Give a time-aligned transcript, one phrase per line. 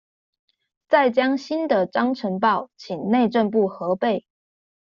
[0.89, 4.23] 再將新的章程報請內政部核備